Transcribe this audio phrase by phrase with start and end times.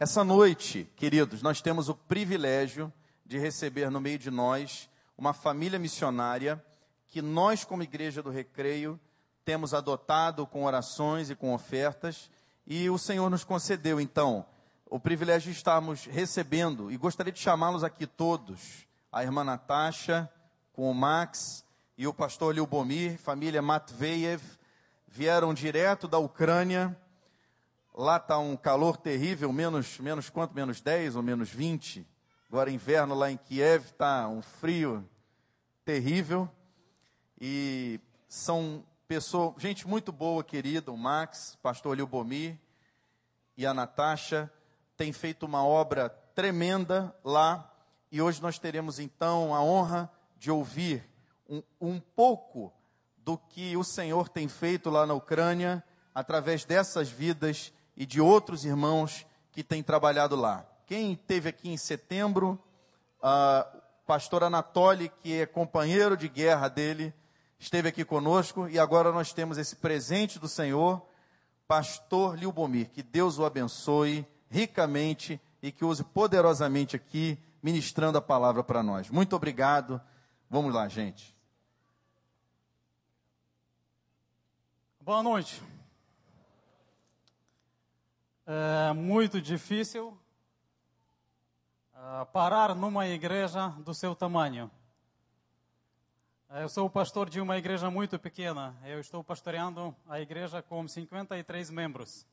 [0.00, 2.92] Essa noite, queridos, nós temos o privilégio
[3.26, 6.64] de receber no meio de nós uma família missionária
[7.08, 9.00] que nós, como Igreja do Recreio,
[9.44, 12.30] temos adotado com orações e com ofertas,
[12.64, 14.46] e o Senhor nos concedeu, então,
[14.86, 20.30] o privilégio de estarmos recebendo, e gostaria de chamá-los aqui todos, a irmã Natasha,
[20.72, 21.64] com o Max
[21.96, 24.42] e o pastor Liubomir, família Matveyev,
[25.08, 26.96] vieram direto da Ucrânia.
[28.00, 30.54] Lá está um calor terrível, menos, menos quanto?
[30.54, 32.06] Menos 10 ou menos 20?
[32.48, 35.04] Agora inverno lá em Kiev está um frio
[35.84, 36.48] terrível.
[37.40, 42.56] E são pessoas, gente muito boa, querida, o Max, pastor Liubomir
[43.56, 44.48] e a Natasha,
[44.96, 47.68] tem feito uma obra tremenda lá.
[48.12, 51.04] E hoje nós teremos então a honra de ouvir
[51.50, 52.72] um, um pouco
[53.16, 55.82] do que o Senhor tem feito lá na Ucrânia,
[56.14, 60.64] através dessas vidas e de outros irmãos que têm trabalhado lá.
[60.86, 62.56] Quem esteve aqui em setembro,
[63.18, 67.12] uh, pastor Anatoly, que é companheiro de guerra dele,
[67.58, 71.04] esteve aqui conosco e agora nós temos esse presente do Senhor,
[71.66, 72.88] pastor Liubomir.
[72.90, 79.10] Que Deus o abençoe ricamente e que use poderosamente aqui, ministrando a palavra para nós.
[79.10, 80.00] Muito obrigado.
[80.48, 81.36] Vamos lá, gente.
[85.00, 85.60] Boa noite.
[88.50, 90.18] É muito difícil
[91.92, 94.70] uh, parar numa igreja do seu tamanho.
[96.48, 98.74] Eu sou o pastor de uma igreja muito pequena.
[98.86, 102.26] Eu estou pastoreando a igreja com 53 membros.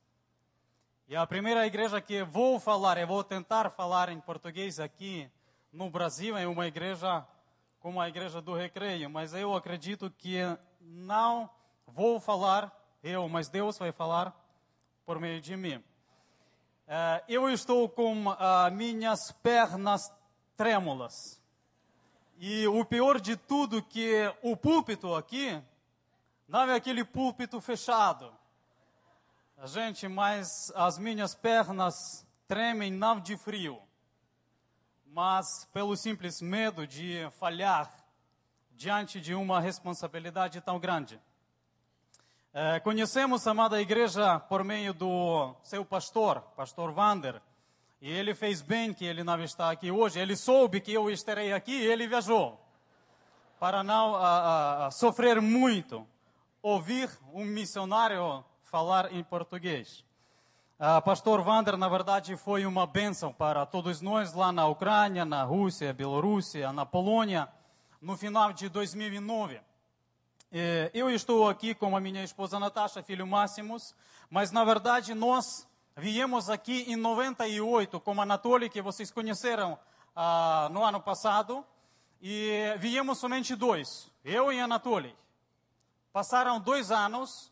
[1.05, 5.29] E a primeira igreja que vou falar, eu vou tentar falar em português aqui
[5.69, 7.27] no Brasil, é uma igreja
[7.81, 10.37] como a igreja do Recreio, mas eu acredito que
[10.79, 11.49] não
[11.85, 14.33] vou falar eu, mas Deus vai falar
[15.05, 15.83] por meio de mim.
[16.87, 20.13] Uh, eu estou com uh, minhas pernas
[20.55, 21.41] trêmulas.
[22.37, 25.59] E o pior de tudo que o púlpito aqui
[26.47, 28.31] não é aquele púlpito fechado.
[29.63, 33.81] Gente, mas as minhas pernas tremem não de frio,
[35.07, 37.91] mas pelo simples medo de falhar
[38.71, 41.19] diante de uma responsabilidade tão grande.
[42.57, 47.41] É, conhecemos a amada igreja por meio do seu pastor, pastor Vander,
[47.99, 50.21] e ele fez bem que ele não está aqui hoje.
[50.21, 52.57] Ele soube que eu estarei aqui e ele viajou
[53.59, 56.07] para não a, a, sofrer muito
[56.61, 60.05] ouvir um missionário falar em português.
[60.79, 65.43] Uh, Pastor Vander, na verdade, foi uma bênção para todos nós lá na Ucrânia, na
[65.43, 67.49] Rússia, Bielorrússia, na Polônia,
[68.01, 69.59] no final de 2009.
[70.57, 73.93] Eh, eu estou aqui com a minha esposa Natasha, filho Máximos,
[74.29, 75.67] mas na verdade nós
[75.97, 81.65] viemos aqui em 98 com Anatoly, que vocês conheceram uh, no ano passado,
[82.21, 85.13] e viemos somente dois, eu e Anatoly.
[86.13, 87.51] Passaram dois anos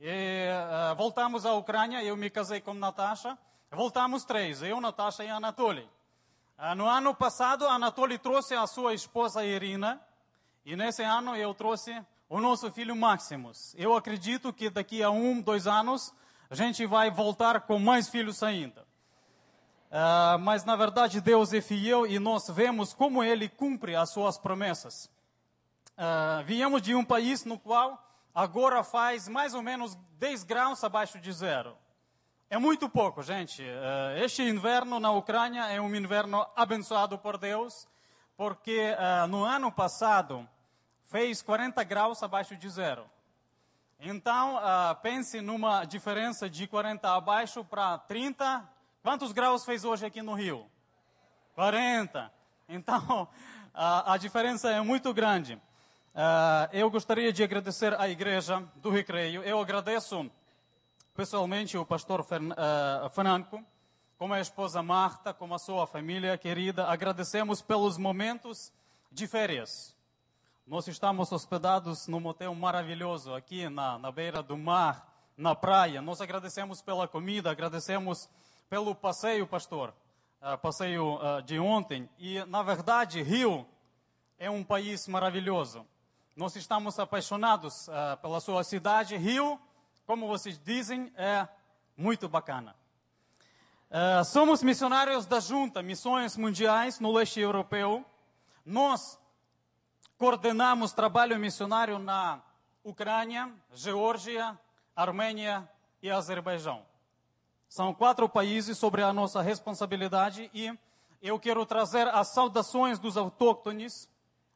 [0.00, 3.36] e, uh, voltamos à Ucrânia, eu me casei com Natasha.
[3.70, 5.86] Voltamos três, eu, Natasha e Anatoly.
[6.58, 10.00] Uh, no ano passado, Anatoly trouxe a sua esposa Irina.
[10.64, 11.94] E nesse ano eu trouxe
[12.28, 13.74] o nosso filho Maximus.
[13.78, 16.12] Eu acredito que daqui a um, dois anos,
[16.50, 18.86] a gente vai voltar com mais filhos ainda.
[19.90, 24.36] Uh, mas na verdade Deus é fiel e nós vemos como Ele cumpre as suas
[24.36, 25.10] promessas.
[25.96, 31.18] Uh, viemos de um país no qual agora faz mais ou menos 10 graus abaixo
[31.18, 31.74] de zero.
[32.50, 33.62] É muito pouco, gente.
[33.62, 37.86] Eh, este inverno na Ucrânia é um inverno abençoado por Deus,
[38.38, 38.96] porque
[39.28, 40.48] no ano passado
[41.08, 43.04] fez 40 graus abaixo de zero.
[43.98, 48.62] Então, eh, pense numa diferença de 40 abaixo para 30.
[49.02, 50.70] Quantos graus fez hoje aqui no Rio?
[51.54, 52.30] 40.
[52.68, 53.26] Então,
[53.74, 55.54] a diferença é muito grande.
[55.54, 59.42] Uh, eu gostaria de agradecer à Igreja do Recreio.
[59.42, 60.28] Eu agradeço
[61.14, 63.64] pessoalmente o pastor Fern, uh, Fernanco,
[64.16, 66.86] como a esposa Marta, como a sua família querida.
[66.86, 68.72] Agradecemos pelos momentos
[69.12, 69.97] de férias.
[70.68, 76.02] Nós estamos hospedados num motel maravilhoso aqui na, na beira do mar, na praia.
[76.02, 78.28] Nós agradecemos pela comida, agradecemos
[78.68, 79.94] pelo passeio, pastor,
[80.42, 82.06] uh, passeio uh, de ontem.
[82.18, 83.66] E, na verdade, Rio
[84.38, 85.86] é um país maravilhoso.
[86.36, 89.16] Nós estamos apaixonados uh, pela sua cidade.
[89.16, 89.58] Rio,
[90.06, 91.48] como vocês dizem, é
[91.96, 92.76] muito bacana.
[94.26, 98.04] Somos missionários da Junta Missões Mundiais no leste europeu.
[98.62, 99.17] Nós
[100.18, 102.42] coordenamos trabalho missionário na
[102.82, 104.58] Ucrânia, Geórgia,
[104.94, 105.68] Armênia
[106.02, 106.84] e Azerbaijão.
[107.68, 110.76] São quatro países sobre a nossa responsabilidade e
[111.22, 114.10] eu quero trazer as saudações dos autóctones,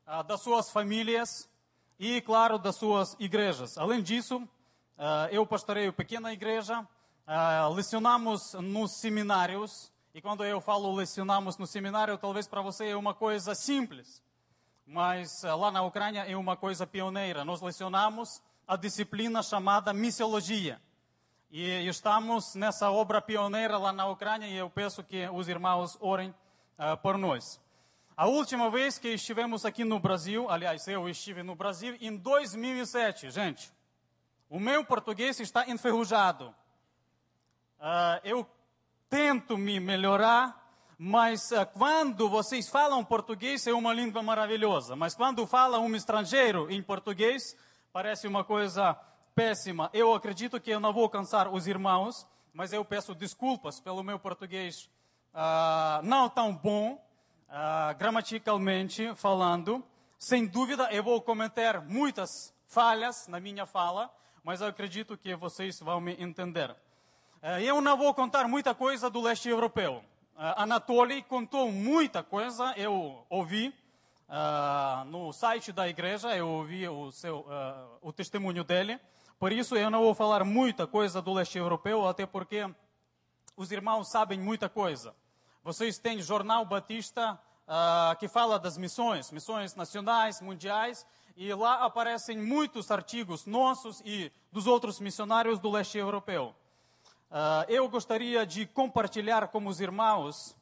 [0.05, 1.49] ah, das suas famílias
[1.97, 3.79] e, claro, das suas igrejas.
[3.79, 4.47] Além disso,
[4.99, 6.87] ah, eu pastoreio pequena igreja,
[7.25, 12.97] ah, lecionamos nos seminários, e quando eu falo lecionamos no seminário, talvez para você é
[12.97, 14.21] uma coisa simples,
[14.93, 17.47] mas lá na Ucrânia é uma coisa pioneira.
[17.47, 20.79] Nós lecionamos a disciplina chamada missiologia.
[21.50, 26.29] E estamos nessa obra pioneira lá na Ucrânia e eu peço que os irmãos orem
[26.79, 27.59] uh, por nós.
[28.15, 33.31] A última vez que estivemos aqui no Brasil, aliás, eu estive no Brasil em 2007,
[33.31, 33.73] gente.
[34.50, 36.55] O meu português está enferrujado.
[37.81, 38.47] Uh, eu
[39.09, 40.62] tento me melhorar,
[41.04, 44.94] mas uh, quando vocês falam português é uma língua maravilhosa.
[44.94, 47.56] Mas quando fala um estrangeiro em português,
[47.93, 48.96] parece uma coisa
[49.34, 49.90] péssima.
[49.93, 54.16] Eu acredito que eu não vou cansar os irmãos, mas eu peço desculpas pelo meu
[54.16, 54.88] português
[55.34, 56.93] uh, não tão bom,
[57.48, 59.84] uh, gramaticalmente falando.
[60.20, 64.08] Sem dúvida, eu vou cometer muitas falhas na minha fala,
[64.44, 66.70] mas eu acredito que vocês vão me entender.
[67.43, 70.05] Uh, eu não vou contar muita coisa do leste europeu.
[70.37, 73.75] Anatoly contou muita coisa, eu ouvi.
[74.29, 78.99] Uh, no site da igreja, eu ouvi o, seu, uh, o testemunho dele.
[79.38, 82.67] Por isso eu não vou falar muita coisa do leste europeu, até porque
[83.56, 85.14] os irmãos sabem muita coisa.
[85.62, 91.06] Vocês têm Jornal Batista uh, que fala das missões, missões nacionais, mundiais,
[91.37, 96.55] e lá aparecem muitos artigos nossos e dos outros missionários do leste europeu.
[97.32, 100.55] Uh, eu gostaria de compartilhar com os irmãos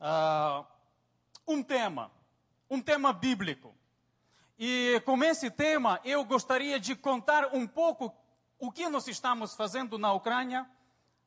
[0.00, 0.64] uh,
[1.48, 2.12] um tema,
[2.70, 3.74] um tema bíblico.
[4.56, 8.14] E com esse tema, eu gostaria de contar um pouco
[8.56, 10.64] o que nós estamos fazendo na Ucrânia,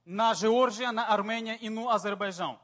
[0.06, 2.58] na Geórgia, na Armênia e no Azerbaijão.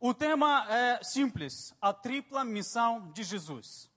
[0.00, 3.88] O tema é simples: a tripla missão de Jesus.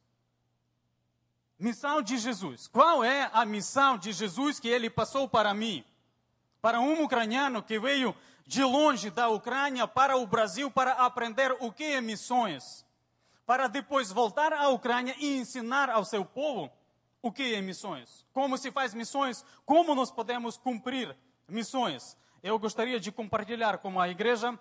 [1.58, 2.68] Missão de Jesus.
[2.68, 5.84] Qual é a missão de Jesus que ele passou para mim?
[6.62, 8.16] Para um ucraniano que veio
[8.46, 12.86] de longe da Ucrânia para o Brasil para aprender o que é missões,
[13.46, 16.72] para depois voltar à Ucrânia e ensinar ao seu povo
[17.22, 21.16] o que é missões, como se faz missões, como nós podemos cumprir
[21.48, 22.18] missões.
[22.44, 24.60] Eu gostaria de compartilhar com a igreja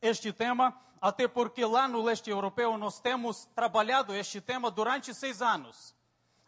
[0.00, 5.42] este tema, até porque lá no leste europeu nós temos trabalhado este tema durante seis
[5.42, 5.94] anos.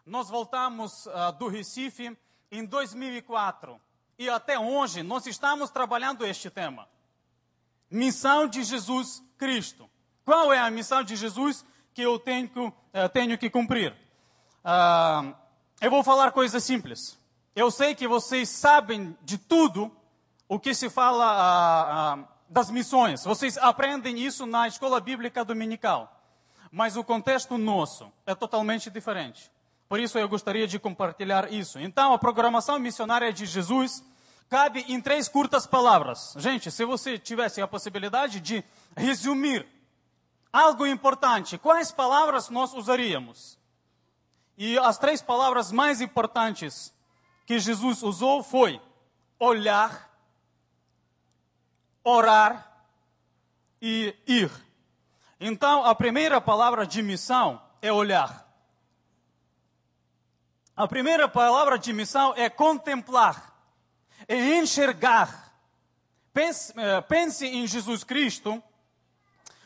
[0.06, 2.17] Nós voltamos uh, do Recife
[2.50, 3.81] em 2004
[4.19, 6.88] e até hoje nós estamos trabalhando este tema.
[7.88, 9.88] Missão de Jesus Cristo.
[10.25, 13.93] Qual é a missão de Jesus que eu tenho, uh, tenho que cumprir?
[14.65, 15.35] Uh,
[15.81, 17.17] eu vou falar coisas simples.
[17.55, 19.91] Eu sei que vocês sabem de tudo
[20.49, 23.25] o que se fala uh, uh, das missões.
[23.25, 26.15] Vocês aprendem isso na escola bíblica dominical.
[26.70, 29.50] Mas o contexto nosso é totalmente diferente.
[29.88, 31.79] Por isso eu gostaria de compartilhar isso.
[31.79, 34.05] Então, a programação missionária de Jesus
[34.49, 36.35] cabe em três curtas palavras.
[36.37, 38.62] Gente, se você tivesse a possibilidade de
[38.96, 39.67] resumir
[40.52, 43.58] algo importante, quais palavras nós usaríamos?
[44.56, 46.93] E as três palavras mais importantes
[47.46, 48.81] que Jesus usou foi
[49.38, 50.11] olhar,
[52.02, 52.84] orar
[53.81, 54.50] e ir.
[55.41, 58.47] Então, a primeira palavra de missão é olhar.
[60.79, 63.53] A primeira palavra de missão é contemplar,
[64.29, 65.53] é enxergar.
[66.32, 68.63] Pense, eh, pense em Jesus Cristo.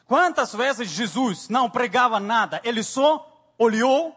[0.06, 4.16] Quantas vezes Jesus não pregava nada, ele só olhou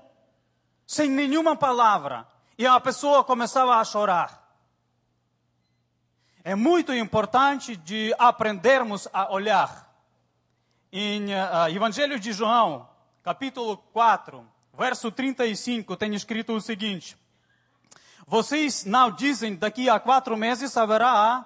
[0.88, 2.26] sem nenhuma palavra,
[2.58, 4.58] e a pessoa começava a chorar.
[6.46, 9.94] É muito importante de aprendermos a olhar.
[10.94, 12.88] Em uh, Evangelho de João,
[13.22, 17.18] capítulo 4, verso 35, tem escrito o seguinte:
[18.28, 21.46] Vocês não dizem daqui a quatro meses haverá a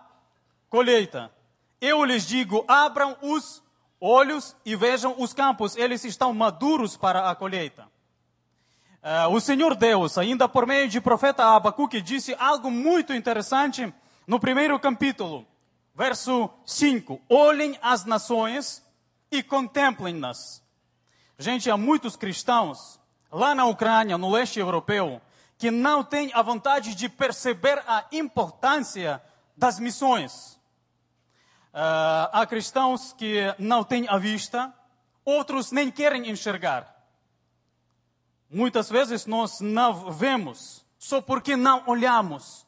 [0.69, 1.31] colheita.
[1.79, 3.63] Eu lhes digo: abram os
[3.99, 7.87] olhos e vejam os campos, eles estão maduros para a colheita.
[9.01, 13.93] Uh, o Senhor Deus, ainda por meio de profeta Abacuque, disse algo muito interessante
[14.27, 15.47] no primeiro capítulo,
[15.95, 17.21] verso 5.
[17.29, 18.83] Olhem as nações
[19.31, 20.61] e contemplem-nas.
[21.37, 22.98] Gente, há muitos cristãos
[23.31, 25.21] lá na Ucrânia, no leste europeu,
[25.57, 29.21] que não têm a vontade de perceber a importância
[29.55, 30.59] das missões.
[31.73, 34.73] Uh, há cristãos que não têm a vista,
[35.23, 36.95] outros nem querem enxergar.
[38.49, 42.65] Muitas vezes nós não vemos só porque não olhamos.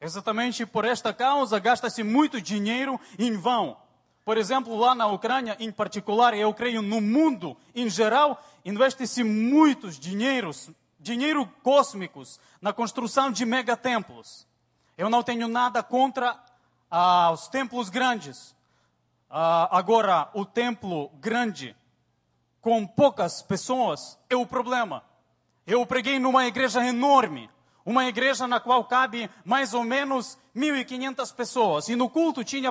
[0.00, 3.76] Exatamente por esta causa gasta-se muito dinheiro em vão.
[4.28, 9.98] Por exemplo, lá na Ucrânia, em particular, eu creio no mundo em geral, investe-se muitos
[9.98, 10.70] dinheiros,
[11.00, 14.46] dinheiro cósmicos, na construção de megatemplos.
[14.98, 16.38] Eu não tenho nada contra
[16.90, 18.54] ah, os templos grandes.
[19.30, 21.74] Ah, agora, o templo grande,
[22.60, 25.02] com poucas pessoas, é o problema.
[25.66, 27.48] Eu preguei numa igreja enorme,
[27.82, 31.88] uma igreja na qual cabe mais ou menos 1.500 pessoas.
[31.88, 32.70] E no culto tinha,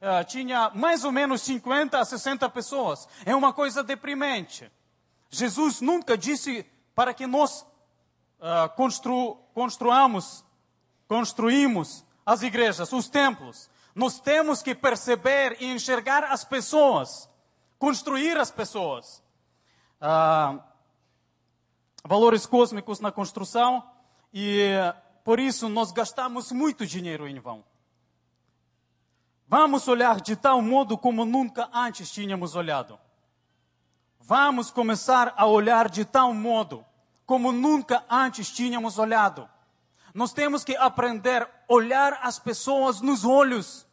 [0.00, 3.08] uh, tinha mais ou menos 50 a 60 pessoas.
[3.24, 4.70] É uma coisa deprimente.
[5.30, 6.64] Jesus nunca disse
[6.94, 7.62] para que nós
[8.40, 10.44] uh, constru, construamos,
[11.06, 13.70] construímos as igrejas, os templos.
[13.94, 17.28] Nós temos que perceber e enxergar as pessoas,
[17.78, 19.22] construir as pessoas.
[20.00, 20.62] Uh,
[22.04, 23.84] valores cósmicos na construção
[24.32, 24.70] e
[25.24, 27.64] por isso nós gastamos muito dinheiro em vão.
[29.48, 33.00] Vamos olhar de tal modo como nunca antes tínhamos olhado.
[34.20, 36.84] Vamos começar a olhar de tal modo
[37.24, 39.48] como nunca antes tínhamos olhado.
[40.12, 43.86] Nós temos que aprender a olhar as pessoas nos olhos.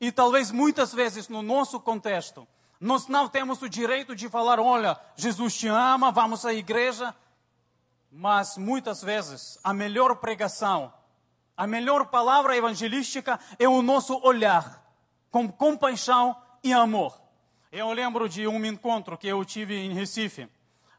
[0.00, 2.46] E talvez muitas vezes no nosso contexto,
[2.80, 7.14] nós não temos o direito de falar: olha, Jesus te ama, vamos à igreja,
[8.10, 10.92] mas muitas vezes a melhor pregação,
[11.62, 14.82] a melhor palavra evangelística é o nosso olhar
[15.30, 17.16] com compaixão e amor.
[17.70, 20.48] Eu lembro de um encontro que eu tive em Recife.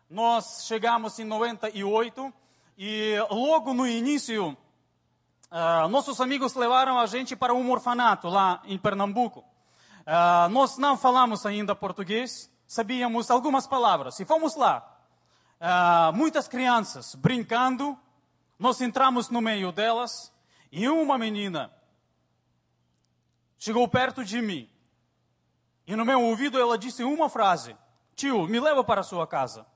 [0.09, 2.33] Nós chegamos em 98
[2.77, 4.57] e logo no início
[5.51, 9.41] uh, nossos amigos levaram a gente para um orfanato lá em Pernambuco.
[9.41, 14.97] Uh, nós não falamos ainda português, sabíamos algumas palavras e fomos lá
[15.59, 17.99] uh, muitas crianças brincando,
[18.57, 20.31] nós entramos no meio delas
[20.75, 21.71] e uma menina
[23.59, 24.67] chegou perto de mim.
[25.85, 27.77] E no meu ouvido ela disse uma frase:
[28.15, 29.67] Tio, me leva para a sua casa.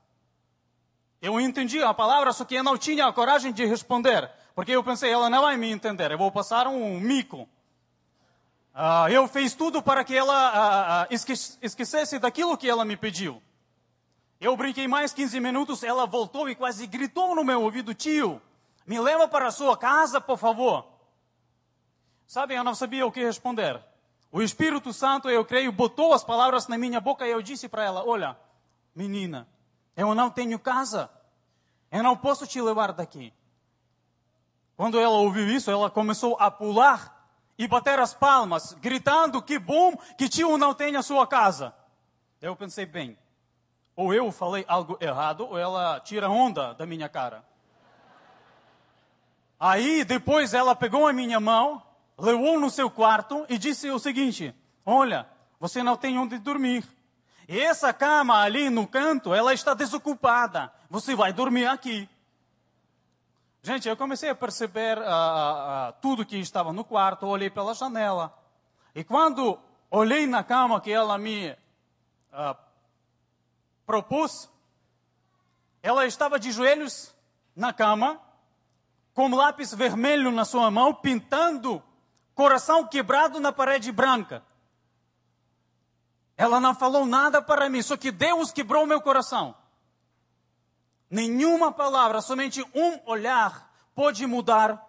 [1.22, 4.84] Eu entendi a palavra, só que eu não tinha a coragem de responder, porque eu
[4.84, 7.48] pensei, ela não vai me entender, eu vou passar um mico.
[8.74, 11.16] Uh, eu fiz tudo para que ela uh, uh,
[11.62, 13.42] esquecesse daquilo que ela me pediu.
[14.42, 18.42] Eu brinquei mais 15 minutos, ela voltou e quase gritou no meu ouvido: Tio,
[18.88, 20.88] me leva para a sua casa, por favor.
[22.26, 23.84] Sabe, eu não sabia o que responder.
[24.32, 27.84] O Espírito Santo, eu creio, botou as palavras na minha boca e eu disse para
[27.84, 28.38] ela: Olha,
[28.96, 29.48] menina,
[29.96, 31.10] eu não tenho casa.
[31.92, 33.34] Eu não posso te levar daqui.
[34.76, 39.98] Quando ela ouviu isso, ela começou a pular e bater as palmas, gritando: Que bom
[40.18, 41.74] que tio não tem a sua casa.
[42.42, 43.18] Eu pensei, bem,
[43.96, 47.44] ou eu falei algo errado, ou ela tira onda da minha cara.
[49.60, 51.82] Aí depois ela pegou a minha mão,
[52.18, 54.54] levou no seu quarto e disse o seguinte:
[54.86, 55.28] Olha,
[55.60, 56.84] você não tem onde dormir.
[57.48, 60.72] E essa cama ali no canto, ela está desocupada.
[60.90, 62.08] Você vai dormir aqui.
[63.64, 68.34] Gente, eu comecei a perceber uh, uh, tudo que estava no quarto, olhei pela janela.
[68.94, 69.60] E quando
[69.90, 72.56] olhei na cama que ela me uh,
[73.86, 74.50] propus,
[75.82, 77.16] ela estava de joelhos
[77.56, 78.22] na cama,
[79.18, 81.82] com lápis vermelho na sua mão, pintando
[82.36, 84.44] coração quebrado na parede branca.
[86.38, 89.56] Ela não falou nada para mim, só que Deus quebrou meu coração.
[91.10, 94.88] Nenhuma palavra, somente um olhar pode mudar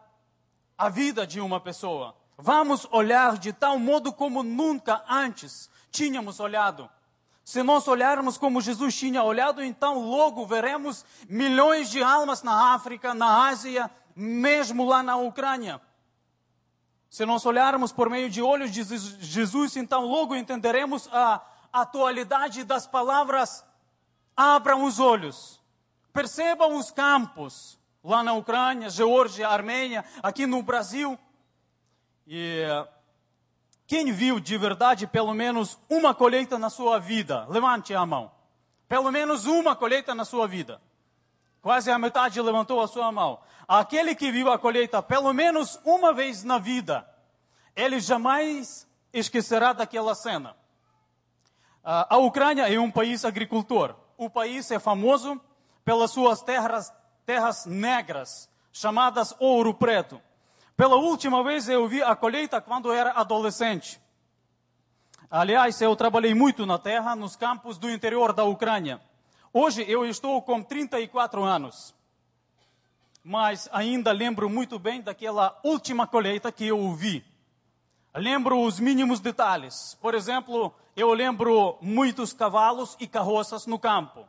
[0.77, 2.15] a vida de uma pessoa.
[2.37, 6.91] Vamos olhar de tal modo como nunca antes tínhamos olhado.
[7.43, 13.15] Se nós olharmos como Jesus tinha olhado, então logo veremos milhões de almas na África,
[13.15, 15.81] na Ásia, mesmo lá na Ucrânia.
[17.09, 21.41] Se nós olharmos por meio de olhos de Jesus, então logo entenderemos a
[21.73, 23.65] atualidade das palavras.
[24.37, 25.61] Abram os olhos,
[26.13, 31.19] percebam os campos lá na Ucrânia, Geórgia, Armênia, aqui no Brasil.
[32.27, 32.65] E
[33.87, 37.47] quem viu de verdade pelo menos uma colheita na sua vida?
[37.49, 38.31] Levante a mão.
[38.89, 40.81] Pelo menos uma colheita na sua vida.
[41.61, 43.41] Quase a metade levantou a sua mão.
[43.67, 47.09] Aquele que viu a colheita pelo menos uma vez na vida,
[47.77, 50.57] ele jamais esquecerá daquela cena.
[51.83, 53.95] A Ucrânia é um país agricultor.
[54.17, 55.41] O país é famoso
[55.85, 56.93] pelas suas terras,
[57.25, 60.21] terras negras, chamadas ouro preto.
[60.77, 64.00] Pela última vez eu vi a colheita quando era adolescente.
[65.31, 69.00] Aliás, eu trabalhei muito na terra, nos campos do interior da Ucrânia.
[69.52, 71.95] Hoje eu estou com 34 anos.
[73.25, 77.23] mas ainda lembro muito bem daquela última colheita que eu vi.
[78.14, 79.99] Lembro os mínimos detalhes.
[80.00, 84.26] Por exemplo, eu lembro muitos cavalos e carroças no campo.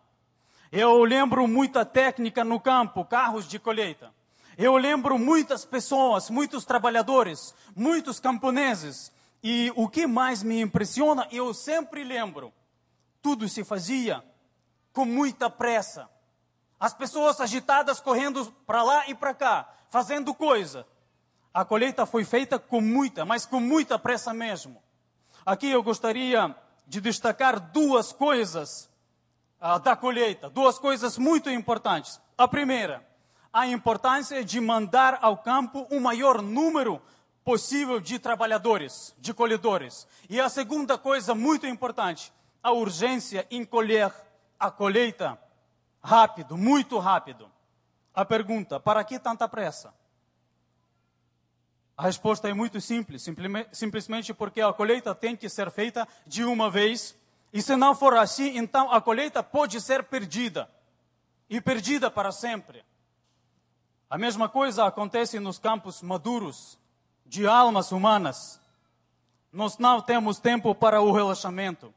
[0.72, 4.14] Eu lembro muita técnica no campo, carros de colheita.
[4.58, 9.12] Eu lembro muitas pessoas, muitos trabalhadores, muitos camponeses.
[9.42, 12.52] E o que mais me impressiona, eu sempre lembro,
[13.22, 14.24] tudo se fazia
[14.94, 16.10] com muita pressa.
[16.80, 20.88] As pessoas agitadas correndo para lá e para cá, fazendo coisa.
[21.54, 24.82] A colheita foi feita com muita, mas com muita pressa mesmo.
[25.46, 26.56] Aqui eu gostaria
[26.88, 28.90] de destacar duas coisas
[29.62, 32.20] uh, da colheita, duas coisas muito importantes.
[32.38, 33.06] A primeira,
[33.52, 37.02] a importância de mandar ao campo o maior número
[37.44, 40.08] possível de trabalhadores, de colhedores.
[40.30, 42.32] E a segunda coisa muito importante,
[42.62, 44.14] a urgência em colher
[44.60, 45.40] a colheita
[46.04, 47.50] rápido, muito rápido.
[48.14, 49.94] A pergunta: para que tanta pressa?
[51.96, 53.26] A resposta é muito simples,
[53.74, 57.14] simplesmente porque a colheita tem que ser feita de uma vez,
[57.52, 60.70] e se não for assim, então a colheita pode ser perdida,
[61.50, 62.86] e perdida para sempre.
[64.10, 66.80] A mesma coisa acontece nos campos maduros
[67.26, 68.62] de almas humanas.
[69.52, 71.94] Nós não temos tempo para o relaxamento.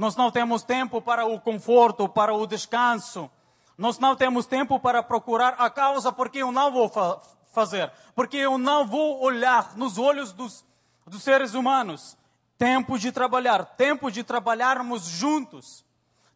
[0.00, 3.30] Nós não temos tempo para o conforto, para o descanso.
[3.76, 7.20] Nós não temos tempo para procurar a causa porque eu não vou fa
[7.52, 10.64] fazer, porque eu não vou olhar nos olhos dos,
[11.06, 12.16] dos seres humanos.
[12.56, 15.84] Tempo de trabalhar, tempo de trabalharmos juntos,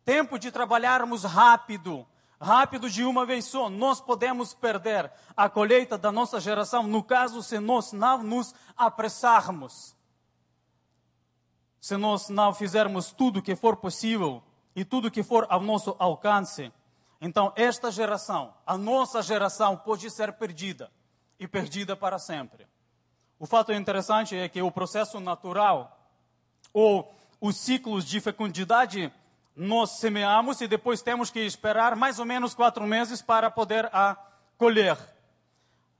[0.04, 2.06] tempo de trabalharmos rápido,
[2.38, 3.70] rápido de uma vez só.
[3.70, 9.96] Nós podemos perder a colheita da nossa geração, no caso, se nós não nos apressarmos.
[11.84, 14.42] Se nós não fizermos tudo que for possível
[14.74, 16.72] e tudo que for ao nosso alcance,
[17.20, 20.90] então esta geração, a nossa geração, pode ser perdida
[21.38, 22.66] e perdida para sempre.
[23.38, 25.94] O fato interessante é que o processo natural,
[26.72, 29.12] ou os ciclos de fecundidade,
[29.54, 34.16] nós semeamos e depois temos que esperar mais ou menos quatro meses para poder a
[34.56, 34.96] colher.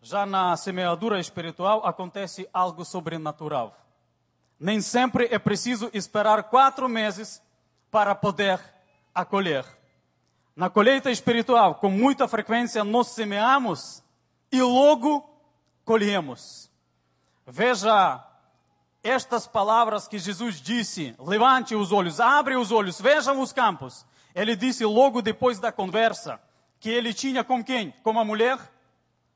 [0.01, 3.84] Já na semeadura espiritual acontece algo sobrenatural.
[4.65, 7.43] Nem sempre é preciso esperar quatro meses
[7.91, 8.59] para poder
[9.15, 9.63] acolher.
[10.57, 14.03] Na colheita espiritual, com muita frequência, nós semeamos
[14.51, 15.23] e logo
[15.85, 16.71] colhemos.
[17.47, 18.27] Veja
[19.03, 24.07] estas palavras que Jesus disse: levante os olhos, abre os olhos, vejam os campos.
[24.35, 26.41] Ele disse logo depois da conversa
[26.81, 27.91] que ele tinha com quem?
[28.03, 28.59] Com a mulher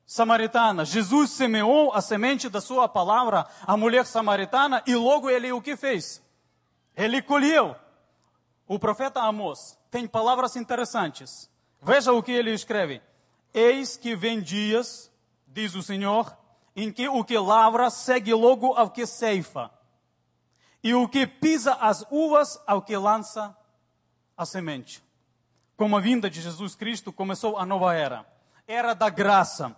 [0.09, 0.83] samaritana.
[0.85, 5.77] Jesus semeou a semente da sua palavra à mulher samaritana e logo ele o que
[5.77, 6.19] fez?
[6.97, 7.75] Ele colheu.
[8.67, 11.47] O profeta Amós tem palavras interessantes.
[11.79, 13.03] Veja o que ele escreve.
[13.53, 15.11] Eis que vem dias,
[15.47, 16.35] diz o Senhor,
[16.75, 19.69] em que o que lavra segue logo ao que ceifa,
[20.83, 23.55] e o que pisa as uvas ao que lança
[24.35, 25.03] a semente.
[25.77, 28.25] Com a vinda de Jesus Cristo começou a nova era.
[28.67, 29.75] Era da graça.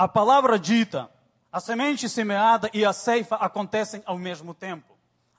[0.00, 1.10] A palavra dita,
[1.52, 4.96] a semente semeada e a ceifa acontecem ao mesmo tempo.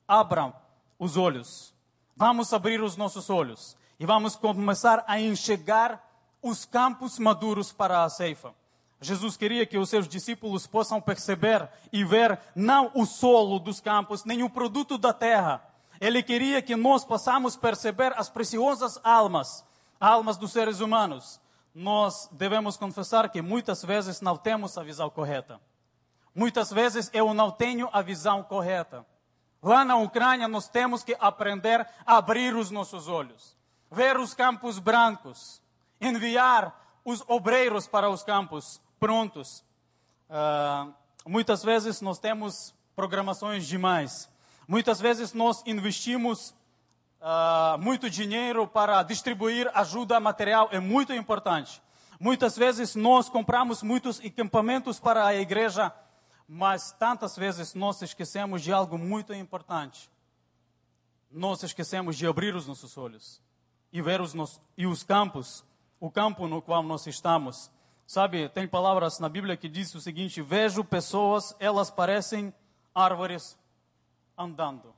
[0.07, 0.53] Abram
[0.99, 1.73] os olhos.
[2.15, 5.99] Vamos abrir os nossos olhos e vamos começar a enxergar
[6.43, 8.53] os campos maduros para a ceifa.
[9.01, 14.25] Jesus queria que os seus discípulos possam perceber e ver não o solo dos campos,
[14.25, 15.59] nem o produto da terra.
[15.99, 19.65] Ele queria que nós possamos perceber as preciosas almas,
[19.99, 21.40] almas dos seres humanos.
[21.73, 25.59] Nós devemos confessar que muitas vezes não temos a visão correta.
[26.35, 29.05] Muitas vezes eu não tenho a visão correta.
[29.61, 33.55] Lá na Ucrânia nós temos que aprender a abrir os nossos olhos
[33.91, 35.61] ver os campos brancos,
[35.99, 39.63] enviar os obreiros para os campos prontos.
[40.29, 40.93] Uh,
[41.25, 44.29] muitas vezes nós temos programações demais.
[44.65, 46.55] Muitas vezes nós investimos
[47.21, 51.81] uh, muito dinheiro para distribuir ajuda material, é muito importante.
[52.19, 55.93] Muitas vezes nós compramos muitos equipamentos para a igreja,
[56.47, 60.09] mas tantas vezes nós esquecemos de algo muito importante.
[61.31, 63.41] Nós esquecemos de abrir os nossos olhos
[63.91, 65.63] e ver os, nos, e os campos,
[65.99, 67.71] o campo no qual nós estamos.
[68.05, 72.53] Sabe, tem palavras na Bíblia que diz o seguinte: vejo pessoas, elas parecem
[72.93, 73.57] árvores
[74.37, 74.93] andando.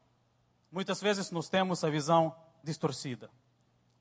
[0.73, 3.29] Muitas vezes nós temos a visão distorcida.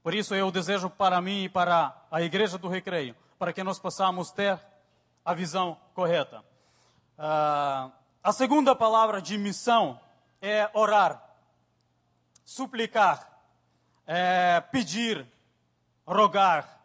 [0.02, 3.78] Por isso eu desejo para mim e para a Igreja do Recreio, para que nós
[3.78, 4.58] possamos ter
[5.22, 6.40] a visão correta.
[7.18, 7.92] Uh,
[8.24, 10.00] a segunda palavra de missão
[10.40, 11.22] é orar,
[12.42, 13.30] suplicar
[14.06, 15.26] é, pedir,
[16.06, 16.80] rogar.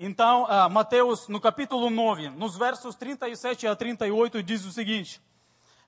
[0.00, 5.22] Então, uh, Mateus, no capítulo 9, nos versos 37 a 38, diz o seguinte: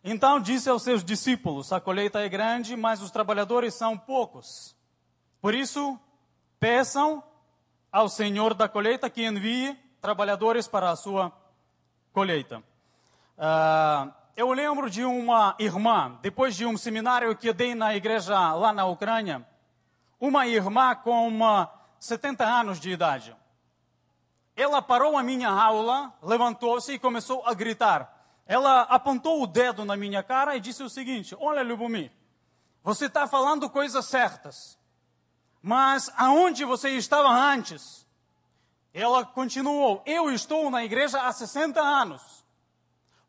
[0.03, 4.75] Então disse aos seus discípulos: A colheita é grande, mas os trabalhadores são poucos.
[5.41, 5.99] Por isso,
[6.59, 7.23] peçam
[7.93, 11.33] ao Senhor da colheita que envie trabalhadores para a sua
[12.13, 12.63] colheita.
[13.37, 18.73] Uh, eu lembro de uma irmã, depois de um seminário que dei na igreja lá
[18.73, 19.47] na Ucrânia,
[20.19, 23.37] uma irmã com uma 70 anos de idade.
[24.57, 28.20] Ela parou a minha aula, levantou-se e começou a gritar.
[28.51, 32.11] Ela apontou o dedo na minha cara e disse o seguinte: Olha, Lubomir,
[32.83, 34.77] você está falando coisas certas,
[35.63, 38.05] mas aonde você estava antes?
[38.93, 42.45] Ela continuou: Eu estou na igreja há 60 anos,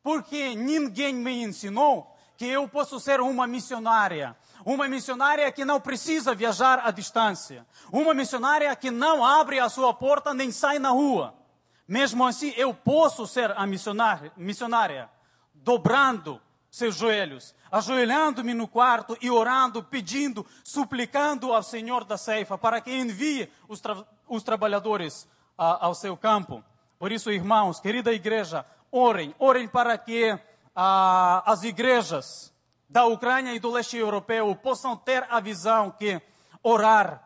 [0.01, 6.33] porque ninguém me ensinou que eu posso ser uma missionária, uma missionária que não precisa
[6.33, 7.63] viajar à distância.
[7.91, 11.40] Uma missionária que não abre a sua porta nem sai na rua.
[11.87, 15.09] Mesmo assim, eu posso ser a missionária, missionária
[15.53, 22.79] dobrando seus joelhos, ajoelhando-me no quarto e orando, pedindo, suplicando ao Senhor da ceifa para
[22.79, 26.63] que envie os, tra os trabalhadores a, ao seu campo.
[26.97, 30.37] Por isso, irmãos, querida igreja, orem, orem para que
[30.73, 32.53] a, as igrejas
[32.89, 36.21] da Ucrânia e do leste europeu possam ter a visão que
[36.63, 37.21] orar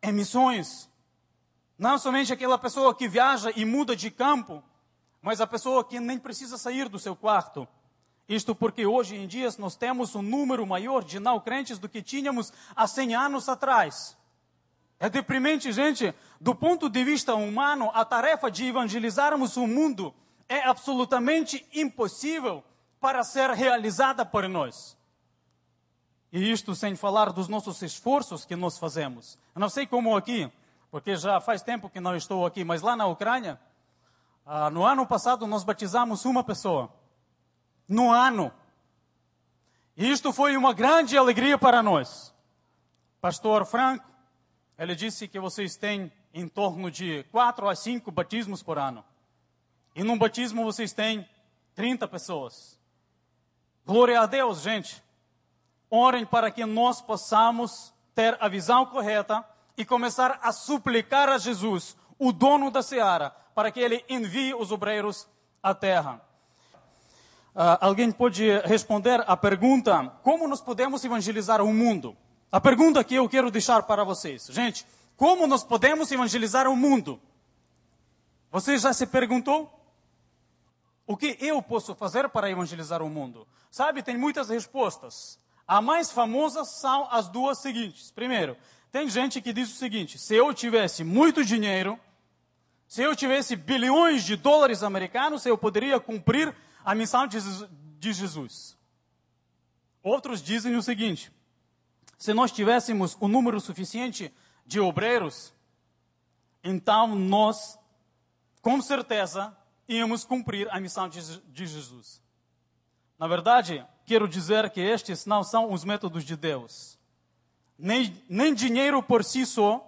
[0.00, 0.88] é missões.
[1.78, 4.62] Não somente aquela pessoa que viaja e muda de campo,
[5.20, 7.66] mas a pessoa que nem precisa sair do seu quarto.
[8.28, 12.02] Isto porque hoje em dia nós temos um número maior de não crentes do que
[12.02, 14.16] tínhamos há 100 anos atrás.
[14.98, 16.14] É deprimente, gente.
[16.40, 20.14] Do ponto de vista humano, a tarefa de evangelizarmos o mundo
[20.48, 22.62] é absolutamente impossível
[23.00, 24.96] para ser realizada por nós.
[26.32, 29.38] E isto sem falar dos nossos esforços que nós fazemos.
[29.54, 30.50] Eu não sei como aqui,
[30.92, 33.58] porque já faz tempo que não estou aqui, mas lá na Ucrânia,
[34.44, 36.92] ah, no ano passado nós batizamos uma pessoa.
[37.88, 38.52] No ano.
[39.96, 42.34] E isto foi uma grande alegria para nós.
[43.22, 44.04] Pastor Franco,
[44.78, 49.02] ele disse que vocês têm em torno de quatro a cinco batismos por ano.
[49.94, 51.26] E num batismo vocês têm
[51.74, 52.78] 30 pessoas.
[53.86, 55.02] Glória a Deus, gente.
[55.88, 59.42] Orem para que nós possamos ter a visão correta
[59.76, 64.70] e começar a suplicar a Jesus, o dono da seara, para que ele envie os
[64.70, 65.28] obreiros
[65.62, 66.20] à terra.
[67.54, 72.16] Uh, alguém pode responder a pergunta: como nós podemos evangelizar o mundo?
[72.50, 77.20] A pergunta que eu quero deixar para vocês, gente, como nós podemos evangelizar o mundo?
[78.50, 79.70] Você já se perguntou?
[81.06, 83.46] O que eu posso fazer para evangelizar o mundo?
[83.70, 85.38] Sabe, tem muitas respostas.
[85.66, 88.10] A mais famosa são as duas seguintes.
[88.10, 88.56] Primeiro,
[88.92, 91.98] tem gente que diz o seguinte: se eu tivesse muito dinheiro,
[92.86, 98.76] se eu tivesse bilhões de dólares americanos, eu poderia cumprir a missão de Jesus.
[100.02, 101.32] Outros dizem o seguinte:
[102.18, 104.30] se nós tivéssemos o um número suficiente
[104.66, 105.54] de obreiros,
[106.62, 107.78] então nós,
[108.60, 109.56] com certeza,
[109.88, 112.20] íamos cumprir a missão de, de Jesus.
[113.18, 117.00] Na verdade, quero dizer que estes não são os métodos de Deus.
[117.78, 119.84] Nem, nem dinheiro por si só,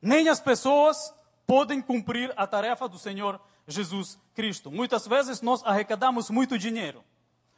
[0.00, 1.14] nem as pessoas
[1.46, 4.70] podem cumprir a tarefa do Senhor Jesus Cristo.
[4.70, 7.04] Muitas vezes nós arrecadamos muito dinheiro,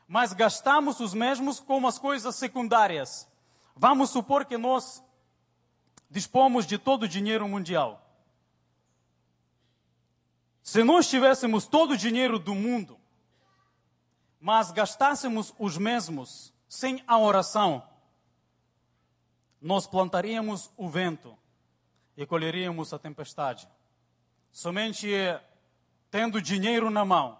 [0.07, 3.29] mas gastamos os mesmos com as coisas secundárias.
[3.75, 5.03] Vamos supor que nós
[6.11, 8.03] dispomos de todo o dinheiro mundial.
[10.62, 12.98] Se nós tivéssemos todo o dinheiro do mundo,
[14.40, 17.83] mas gastássemos os mesmos sem a oração,
[19.62, 21.37] nós plantaríamos o vento
[22.16, 23.68] e colheríamos a tempestade.
[24.51, 25.09] Somente
[26.11, 27.38] tendo dinheiro na mão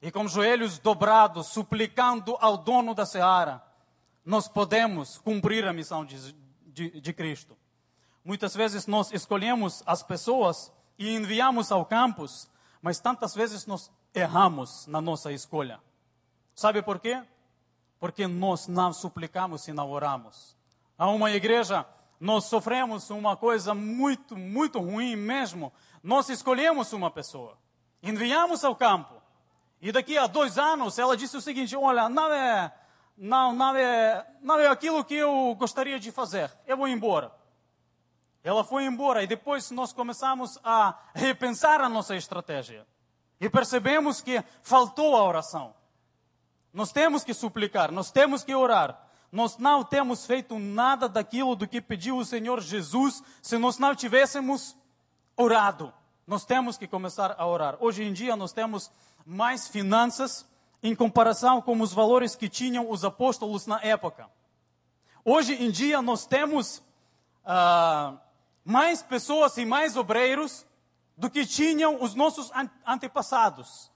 [0.00, 3.62] e com joelhos dobrados, suplicando ao dono da seara,
[4.24, 6.32] nós podemos cumprir a missão de,
[6.66, 7.56] de, de Cristo.
[8.24, 12.48] Muitas vezes nós escolhemos as pessoas e enviamos ao campus
[12.84, 15.80] mas tantas vezes nós erramos na nossa escolha.
[16.54, 17.24] Sabe por quê?
[17.98, 20.54] Porque nós não suplicamos e não oramos.
[20.96, 21.86] A uma igreja,
[22.20, 25.72] nós sofremos uma coisa muito, muito ruim mesmo.
[26.02, 27.58] Nós escolhemos uma pessoa,
[28.02, 29.14] enviamos ao campo,
[29.80, 32.72] e daqui a dois anos ela disse o seguinte: Olha, não é,
[33.16, 37.30] não, não é, não é aquilo que eu gostaria de fazer, eu vou embora.
[38.42, 42.86] Ela foi embora e depois nós começamos a repensar a nossa estratégia.
[43.40, 45.74] E percebemos que faltou a oração.
[46.72, 49.03] Nós temos que suplicar, nós temos que orar.
[49.34, 53.92] Nós não temos feito nada daquilo do que pediu o Senhor Jesus se nós não
[53.92, 54.76] tivéssemos
[55.36, 55.92] orado.
[56.24, 57.76] nós temos que começar a orar.
[57.80, 58.92] Hoje em dia nós temos
[59.26, 60.46] mais finanças
[60.80, 64.30] em comparação com os valores que tinham os apóstolos na época.
[65.24, 66.80] Hoje em dia nós temos
[67.44, 68.14] ah,
[68.64, 70.64] mais pessoas e mais obreiros
[71.16, 72.52] do que tinham os nossos
[72.86, 73.90] antepassados.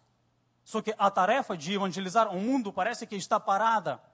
[0.64, 4.07] Só que a tarefa de evangelizar o mundo parece que está parada.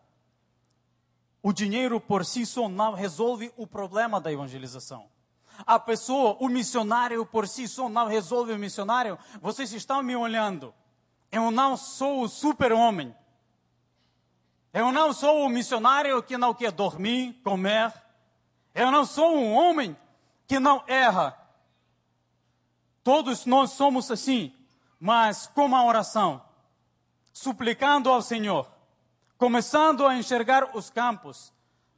[1.47, 5.11] O dinheiro por si só não resolve o problema da evangelização.
[5.67, 9.19] A pessoa, o missionário por si só não resolve o missionário.
[9.43, 10.73] Vocês estão me olhando.
[11.31, 13.15] Eu não sou o super-homem.
[14.73, 17.93] Eu não sou o missionário que não quer dormir, comer.
[18.75, 19.95] Eu não sou um homem
[20.47, 21.39] que não erra.
[23.03, 24.51] Todos nós somos assim,
[24.99, 26.43] mas com a oração,
[27.35, 28.74] suplicando ao Senhor,
[29.39, 31.53] começando a enxergar os campos,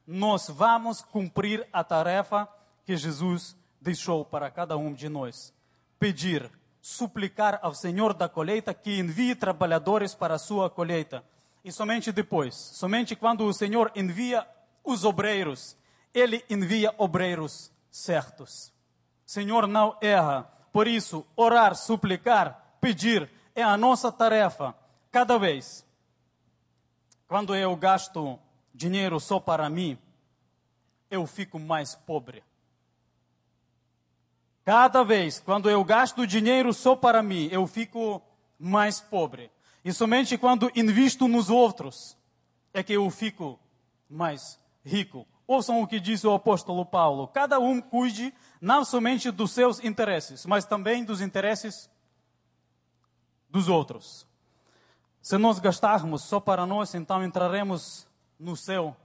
[0.06, 2.48] nós vamos cumprir a tarefa
[2.84, 5.52] que Jesus deixou para cada um de nós.
[5.98, 11.24] Pedir suplicar ao Senhor da colheita que envie trabalhadores para a sua colheita.
[11.64, 14.46] E somente depois, somente quando o Senhor envia
[14.84, 15.76] os obreiros,
[16.14, 18.72] ele envia obreiros certos.
[19.24, 20.44] Senhor não erra.
[20.72, 24.72] Por isso, orar, suplicar, pedir é a nossa tarefa
[25.10, 25.84] cada vez.
[27.26, 28.38] Quando eu gasto
[28.74, 29.98] dinheiro só para mim,
[31.10, 32.42] eu fico mais pobre.
[34.64, 38.22] Cada vez, quando eu gasto dinheiro só para mim, eu fico
[38.58, 39.50] mais pobre.
[39.84, 42.16] E somente quando invisto nos outros,
[42.74, 43.58] é que eu fico
[44.10, 45.26] mais rico.
[45.46, 50.44] Ouçam o que diz o apóstolo Paulo: cada um cuide não somente dos seus interesses,
[50.44, 51.88] mas também dos interesses
[53.48, 54.26] dos outros.
[55.26, 58.06] Se nós gastarmos só para nós, então entraremos
[58.38, 58.96] no céu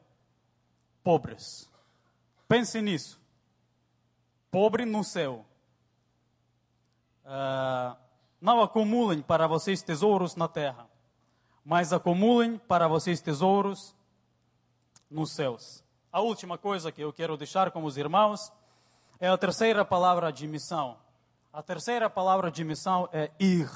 [1.03, 1.67] pobres.
[2.47, 3.19] Pense nisso.
[4.51, 5.43] Pobre no céu.
[7.25, 7.97] Uh,
[8.39, 10.87] não acumulem para vocês tesouros na terra,
[11.65, 13.95] mas acumulem para vocês tesouros
[15.09, 15.83] nos céus.
[16.11, 18.53] A última coisa que eu quero deixar com os irmãos
[19.19, 20.99] é a terceira palavra de missão.
[21.51, 23.67] A terceira palavra de missão é ir,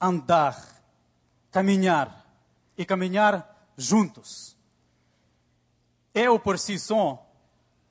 [0.00, 0.79] andar,
[1.50, 2.26] caminhar
[2.76, 4.56] e caminhar juntos.
[6.14, 7.26] Eu por si só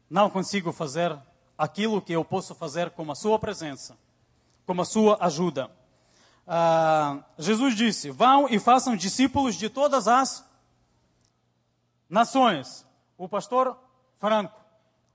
[0.09, 1.17] não consigo fazer
[1.57, 3.97] aquilo que eu posso fazer com a sua presença
[4.69, 5.71] como a sua ajuda.
[6.45, 10.47] Ah, Jesus disse: Vão e façam discípulos de todas as
[12.07, 12.85] nações.
[13.17, 13.75] O pastor
[14.19, 14.63] Franco,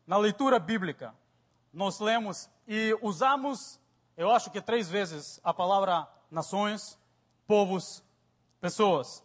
[0.05, 1.15] na leitura bíblica,
[1.73, 3.79] nós lemos e usamos,
[4.17, 6.99] eu acho que três vezes, a palavra nações,
[7.47, 8.03] povos,
[8.65, 9.23] pessoas.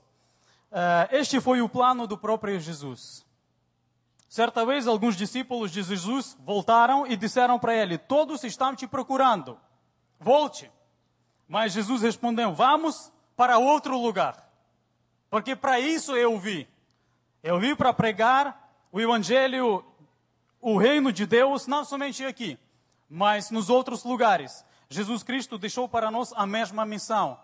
[0.70, 3.26] Ah, este foi o plano do próprio Jesus.
[4.28, 9.58] Certa vez, alguns discípulos de Jesus voltaram e disseram para ele: Todos estão te procurando
[10.20, 10.70] volte.
[11.48, 14.46] Mas Jesus respondeu: Vamos para outro lugar.
[15.30, 16.68] Porque para isso eu vi.
[17.42, 19.86] Eu vim para pregar o Evangelho,
[20.60, 22.60] o reino de Deus, não somente aqui,
[23.10, 24.66] mas nos outros lugares.
[24.90, 27.40] Jesus Cristo deixou para nós a mesma missão.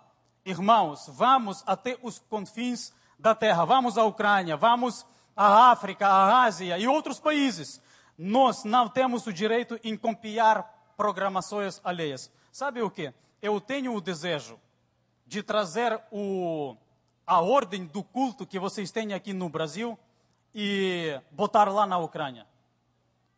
[0.46, 5.04] Irmãos, vamos até os confins da terra, vamos à Ucrânia, vamos
[5.36, 7.82] à África, à Ásia e outros países.
[8.16, 12.32] Nós não temos o direito em copiar programações alheias.
[12.52, 13.12] Sabe o que?
[13.42, 14.60] Eu tenho o desejo
[15.26, 16.78] de trazer o,
[17.26, 19.98] a ordem do culto que vocês têm aqui no Brasil
[20.54, 22.46] e botar lá na Ucrânia.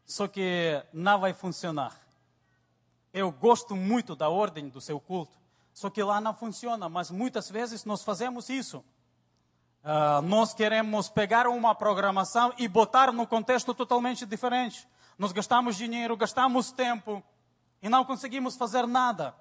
[0.06, 1.98] Só que não vai funcionar.
[3.14, 5.38] Eu gosto muito da ordem do seu culto,
[5.78, 8.84] só que lá não funciona, mas muitas vezes nós fazemos isso.
[9.84, 14.88] Uh, nós queremos pegar uma programação e botar no contexto totalmente diferente.
[15.20, 17.22] Nós gastamos dinheiro, gastamos tempo,
[17.80, 19.36] e não conseguimos fazer nada.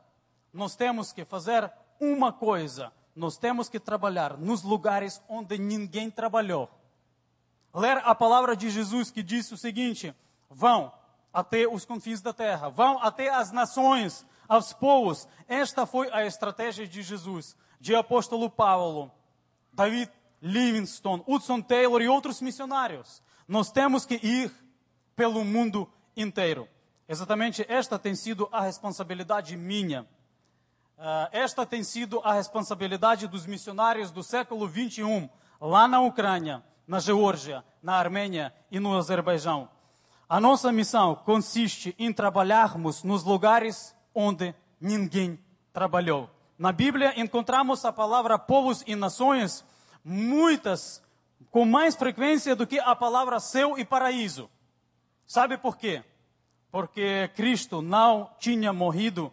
[0.53, 6.69] Nós temos que fazer uma coisa: nós temos que trabalhar nos lugares onde ninguém trabalhou.
[7.73, 10.15] Ler a palavra de Jesus que disse o seguinte:
[10.51, 10.93] vão
[11.33, 15.29] até os confins da terra, vão até as nações, aos povos.
[15.49, 19.11] Esta foi a estratégia de Jesus, de apóstolo Paulo,
[19.73, 23.23] David Livingstone, Hudson Taylor e outros missionários.
[23.49, 24.53] Nós temos que ir
[25.15, 26.69] pelo mundo inteiro.
[27.09, 30.03] Exatamente esta tem sido a responsabilidade minha.
[30.99, 35.29] Uh, esta tem sido a responsabilidade dos missionários do século 21,
[35.61, 39.69] lá na Ucrânia, na Geórgia, na Armênia e no Azerbaijão.
[40.29, 45.39] A nossa missão consiste em trabalharmos nos lugares onde ninguém
[45.73, 46.29] trabalhou.
[46.59, 49.65] Na Bíblia encontramos a palavra povos e nações,
[50.03, 51.01] muitas,
[51.53, 54.51] com mais frequência do que a palavra céu e paraíso.
[55.27, 56.03] Sabe por quê?
[56.77, 59.33] porque Cristo não tinha morrido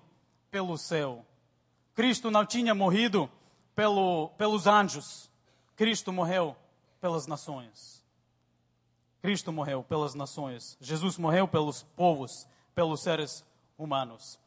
[0.50, 1.26] pelo céu.
[1.94, 3.30] Cristo não tinha morrido
[3.76, 5.30] pelo, pelos anjos.
[5.76, 6.56] Cristo morreu
[7.02, 8.02] pelas nações.
[9.22, 10.78] Cristo morreu pelas nações.
[10.80, 13.44] Jesus morreu pelos povos, pelos seres
[13.78, 14.40] humanos.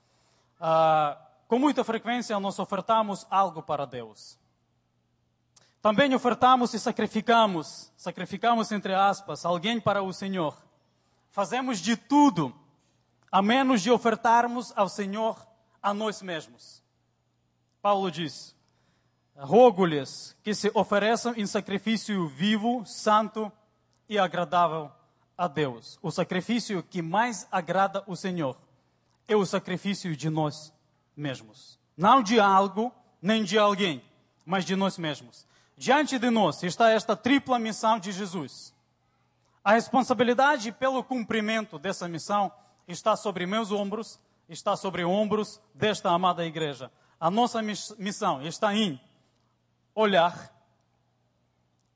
[0.60, 4.38] Ah, com muita frequência nós ofertamos algo para Deus.
[5.80, 10.56] Também ofertamos e sacrificamos, sacrificamos entre aspas, alguém para o Senhor.
[11.30, 12.52] Fazemos de tudo,
[13.30, 15.46] a menos de ofertarmos ao Senhor
[15.80, 16.82] a nós mesmos.
[17.80, 18.56] Paulo diz:
[19.36, 23.52] Rogo-lhes que se ofereçam em sacrifício vivo, santo
[24.08, 24.90] e agradável
[25.38, 25.98] a Deus.
[26.02, 28.56] O sacrifício que mais agrada o Senhor
[29.28, 30.72] é o sacrifício de nós
[31.16, 31.78] mesmos.
[31.96, 34.02] Não de algo, nem de alguém,
[34.44, 35.46] mas de nós mesmos.
[35.76, 38.74] Diante de nós está esta tripla missão de Jesus.
[39.64, 42.52] A responsabilidade pelo cumprimento dessa missão
[42.86, 46.90] está sobre meus ombros, está sobre ombros desta amada igreja.
[47.18, 49.00] A nossa missão está em
[49.94, 50.54] olhar,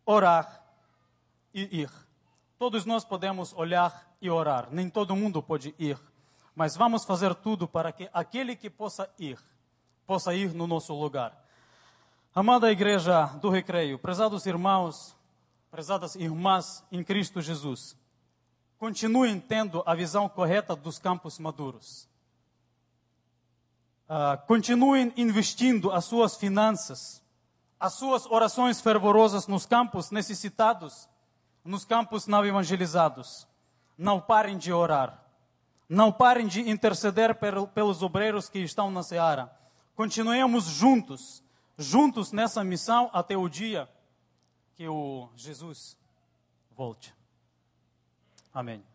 [0.04, 0.62] orar
[1.54, 1.90] e ir.
[2.58, 5.98] Todos nós podemos olhar e orar, nem todo mundo pode ir,
[6.54, 9.38] mas vamos fazer tudo para que aquele que possa ir,
[10.06, 11.32] possa ir no nosso lugar.
[12.34, 15.16] Amada Igreja do Recreio, prezados irmãos,
[15.70, 17.96] prezadas irmãs em Cristo Jesus,
[18.78, 22.08] continuem tendo a visão correta dos campos maduros.
[24.08, 27.22] Uh, continuem investindo as suas finanças,
[27.78, 31.08] as suas orações fervorosas nos campos necessitados,
[31.64, 33.46] nos campos não evangelizados.
[33.96, 35.19] Não parem de orar.
[35.90, 37.36] Não parem de interceder
[37.74, 39.54] pelos obreiros que estão na seara.
[39.94, 41.42] Continuemos juntos
[41.80, 43.88] juntos nessa missão até o dia
[44.74, 45.96] que o Jesus
[46.76, 47.14] volte.
[48.52, 48.89] Amém.